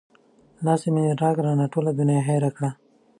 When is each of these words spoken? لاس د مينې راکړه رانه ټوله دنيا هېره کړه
لاس 0.65 0.81
د 0.85 0.87
مينې 0.95 1.11
راکړه 1.23 1.43
رانه 1.47 1.67
ټوله 1.73 1.91
دنيا 1.99 2.21
هېره 2.29 2.49
کړه 2.55 2.69